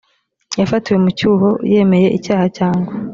[0.59, 2.91] yafatiwe mu cyuho yemeye icyaha cyangwa